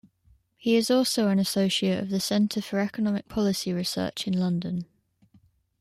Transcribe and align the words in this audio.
He 0.57 0.77
is 0.77 0.89
also 0.89 1.27
an 1.27 1.37
associate 1.37 1.99
of 1.99 2.09
the 2.09 2.19
Centre 2.19 2.63
for 2.63 2.79
Economic 2.79 3.27
Policy 3.29 3.71
Research 3.71 4.25
in 4.25 4.33
London. 4.33 4.87